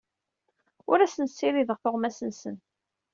[0.91, 2.57] Ur asen-ssirideɣ tuɣmas-nsen.